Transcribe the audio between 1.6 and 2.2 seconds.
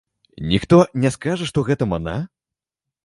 гэта мана?